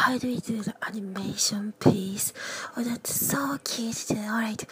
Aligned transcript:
how 0.00 0.16
do 0.16 0.28
we 0.28 0.40
do 0.40 0.62
the 0.62 0.74
animation 0.86 1.74
piece? 1.78 2.32
Oh, 2.74 2.82
that's 2.82 3.14
so 3.14 3.58
cute. 3.62 4.10
Alright, 4.12 4.64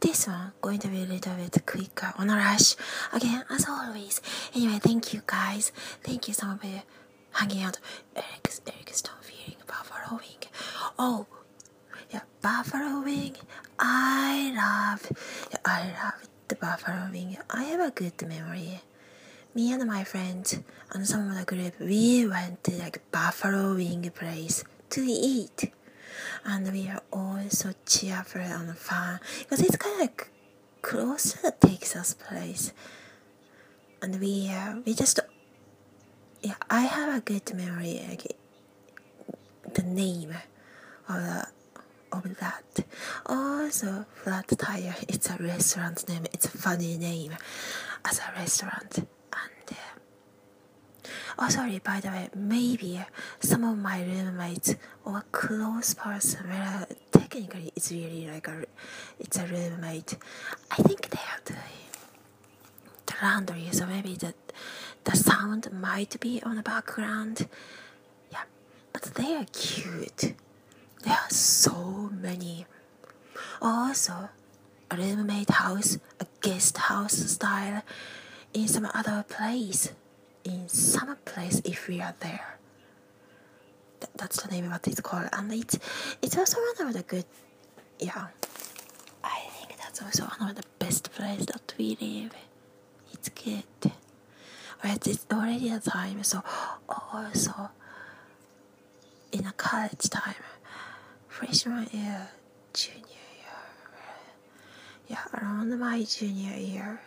this 0.00 0.26
one 0.26 0.52
going 0.60 0.80
to 0.80 0.88
be 0.88 1.04
a 1.04 1.06
little 1.06 1.34
bit 1.36 1.64
quicker 1.64 2.12
on 2.18 2.28
a 2.28 2.34
rush. 2.34 2.74
Again, 3.12 3.44
as 3.48 3.68
always. 3.68 4.20
Anyway, 4.52 4.80
thank 4.80 5.14
you 5.14 5.22
guys. 5.24 5.70
Thank 6.02 6.26
you 6.26 6.34
so 6.34 6.48
much 6.48 6.62
for 6.62 6.82
hanging 7.30 7.62
out. 7.62 7.78
Eric's, 8.16 8.60
Eric's 8.66 9.04
not 9.04 9.24
feeling 9.24 9.60
buffalo 9.68 10.18
wing. 10.18 10.42
Oh, 10.98 11.26
yeah, 12.10 12.22
buffalo 12.40 13.02
wing. 13.04 13.36
I 13.78 14.52
love, 14.56 15.12
yeah, 15.52 15.58
I 15.64 15.80
love 16.02 16.28
the 16.48 16.56
buffalo 16.56 17.08
wing. 17.12 17.36
I 17.48 17.62
have 17.64 17.80
a 17.80 17.92
good 17.92 18.20
memory. 18.26 18.80
Me 19.54 19.72
and 19.72 19.86
my 19.86 20.02
friends 20.02 20.58
and 20.90 21.06
some 21.06 21.30
of 21.30 21.38
the 21.38 21.44
group, 21.44 21.78
we 21.78 22.26
went 22.26 22.64
to 22.64 22.72
like 22.78 23.00
buffalo 23.12 23.74
wing 23.74 24.10
place 24.10 24.64
to 24.92 25.02
eat. 25.02 25.72
And 26.44 26.70
we 26.72 26.88
are 26.88 27.02
all 27.12 27.40
so 27.48 27.72
cheerful 27.86 28.40
and 28.40 28.76
fun 28.76 29.20
because 29.38 29.60
it's 29.60 29.76
kind 29.76 29.94
of 29.94 30.00
like 30.00 30.28
close 30.82 31.32
to 31.32 31.42
the 31.42 31.50
Texas 31.52 32.14
place. 32.14 32.72
And 34.02 34.20
we 34.20 34.50
uh, 34.50 34.80
we 34.84 34.94
just 34.94 35.20
yeah 36.42 36.54
I 36.68 36.82
have 36.82 37.16
a 37.16 37.20
good 37.20 37.54
memory 37.54 38.04
like 38.08 38.36
the 39.74 39.82
name 39.82 40.34
of 41.08 41.14
the 41.14 41.46
of 42.12 42.38
that. 42.40 42.84
Also, 43.24 44.04
Flat 44.14 44.48
Tire, 44.58 44.94
it's 45.08 45.30
a 45.30 45.36
restaurant 45.40 46.06
name. 46.08 46.26
It's 46.32 46.46
a 46.46 46.50
funny 46.50 46.98
name 46.98 47.32
as 48.04 48.18
a 48.18 48.38
restaurant. 48.38 49.06
Oh, 51.38 51.48
sorry. 51.48 51.78
By 51.78 52.00
the 52.00 52.08
way, 52.08 52.28
maybe 52.34 53.00
some 53.40 53.64
of 53.64 53.78
my 53.78 54.02
roommates 54.02 54.74
or 55.04 55.24
close 55.32 55.94
person, 55.94 56.48
well, 56.48 56.86
technically 57.10 57.72
it's 57.74 57.90
really 57.90 58.28
like 58.30 58.48
a, 58.48 58.64
it's 59.18 59.38
a 59.38 59.46
roommate. 59.46 60.16
I 60.70 60.76
think 60.76 61.08
they 61.10 61.18
are 61.18 61.40
doing 61.44 61.58
the 63.06 63.14
laundry, 63.22 63.68
so 63.72 63.86
maybe 63.86 64.14
the 64.14 64.34
the 65.04 65.16
sound 65.16 65.68
might 65.72 66.18
be 66.20 66.40
on 66.44 66.56
the 66.56 66.62
background. 66.62 67.48
Yeah, 68.30 68.44
but 68.92 69.02
they 69.02 69.34
are 69.34 69.46
cute. 69.52 70.34
There 71.02 71.12
are 71.14 71.30
so 71.30 72.10
many. 72.12 72.66
Also, 73.60 74.28
a 74.90 74.96
roommate 74.96 75.50
house, 75.50 75.98
a 76.20 76.26
guest 76.40 76.78
house 76.78 77.14
style 77.14 77.82
in 78.54 78.68
some 78.68 78.88
other 78.94 79.24
place. 79.28 79.92
In 80.44 80.68
some 80.68 81.16
place 81.24 81.60
if 81.64 81.88
we 81.88 82.00
are 82.00 82.14
there. 82.20 82.58
Th- 84.00 84.10
that's 84.16 84.42
the 84.42 84.50
name 84.50 84.64
of 84.66 84.72
what 84.72 84.88
it's 84.88 85.00
called. 85.00 85.28
And 85.32 85.52
it's 85.52 85.78
it's 86.20 86.36
also 86.36 86.58
one 86.78 86.88
of 86.88 86.94
the 86.94 87.02
good 87.02 87.24
yeah. 87.98 88.26
I 89.22 89.40
think 89.54 89.78
that's 89.78 90.02
also 90.02 90.24
one 90.38 90.50
of 90.50 90.56
the 90.56 90.64
best 90.78 91.12
place 91.12 91.46
that 91.46 91.74
we 91.78 91.96
live. 92.00 92.32
It's 93.12 93.28
good. 93.28 93.92
Alright, 94.84 95.06
it's 95.06 95.26
already 95.32 95.68
a 95.70 95.78
time, 95.78 96.24
so 96.24 96.42
also 96.88 97.70
in 99.30 99.46
a 99.46 99.52
college 99.52 100.10
time 100.10 100.34
freshman 101.28 101.88
year, 101.92 102.28
junior 102.74 103.00
year, 103.38 103.62
yeah, 105.08 105.22
around 105.34 105.78
my 105.78 106.02
junior 106.02 106.56
year, 106.56 107.00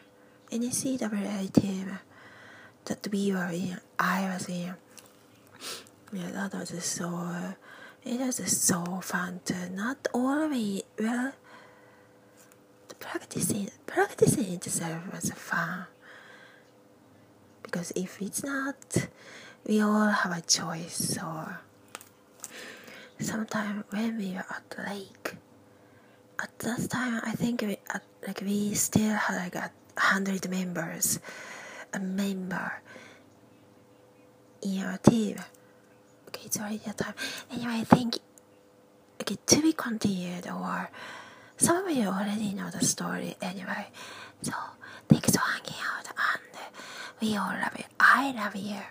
NCAA 0.52 1.52
team 1.54 2.00
that 2.86 3.08
we 3.12 3.32
were 3.32 3.50
in, 3.50 3.80
I 4.00 4.30
was 4.34 4.48
in, 4.50 4.74
yeah, 6.14 6.32
that 6.32 6.54
was 6.54 6.84
so, 6.84 7.56
it 8.04 8.20
was 8.20 8.38
so 8.58 8.84
fun 9.02 9.42
to 9.46 9.70
not 9.70 10.08
always, 10.14 10.84
well, 11.00 11.34
practicing, 13.00 13.70
practicing 13.86 14.54
itself 14.54 15.02
was 15.12 15.32
fun. 15.32 15.86
Because 17.64 17.92
if 17.96 18.22
it's 18.22 18.44
not, 18.44 19.08
we 19.68 19.82
all 19.82 20.08
have 20.08 20.38
a 20.38 20.42
choice, 20.42 20.96
so 21.16 21.48
sometime 23.20 23.84
when 23.90 24.18
we 24.18 24.34
were 24.34 24.46
at 24.50 24.88
lake 24.90 25.36
at 26.42 26.60
that 26.60 26.90
time 26.90 27.22
i 27.24 27.32
think 27.32 27.62
we 27.62 27.78
at, 27.94 28.04
like 28.28 28.42
we 28.42 28.74
still 28.74 29.16
had 29.16 29.38
like 29.38 29.56
a 29.56 29.72
hundred 29.98 30.50
members 30.50 31.20
a 31.96 32.00
member 32.00 32.82
in 34.62 34.84
our 34.84 34.98
team. 34.98 35.38
Okay 36.28 36.42
it's 36.46 36.60
already 36.60 36.82
a 36.88 36.94
time. 36.94 37.14
Anyway 37.52 37.80
i 37.82 37.84
think 37.84 38.18
okay 39.22 39.38
to 39.46 39.62
be 39.62 39.74
continued 39.74 40.48
or 40.48 40.90
some 41.58 41.88
of 41.88 41.96
you 41.96 42.08
already 42.08 42.54
know 42.54 42.70
the 42.70 42.84
story 42.84 43.36
anyway. 43.42 43.88
So 44.42 44.54
thanks 45.08 45.32
for 45.32 45.40
hanging 45.40 45.80
out 45.96 46.08
and 46.08 46.44
we 47.22 47.38
all 47.38 47.54
love 47.54 47.76
you. 47.78 47.86
I 48.00 48.32
love 48.34 48.56
you 48.56 48.82